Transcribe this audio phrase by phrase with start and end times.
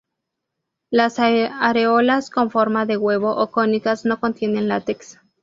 [0.89, 5.19] Las areolas con forma de huevo o cónicas no contienen látex.